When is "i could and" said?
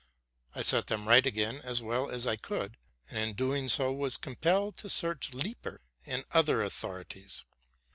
2.25-3.19